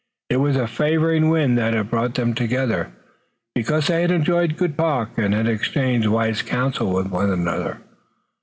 It 0.31 0.37
was 0.37 0.55
a 0.55 0.65
favoring 0.65 1.29
wind 1.29 1.59
that 1.59 1.75
had 1.75 1.91
brought 1.91 2.15
them 2.15 2.33
together, 2.33 2.91
because 3.53 3.85
they 3.85 4.01
had 4.01 4.09
enjoyed 4.09 4.57
good 4.57 4.75
talk, 4.75 5.11
and 5.15 5.31
had 5.31 5.47
exchanged 5.47 6.07
wise 6.07 6.41
counsel 6.41 6.91
with 6.91 7.11
one 7.11 7.29
another. 7.29 7.81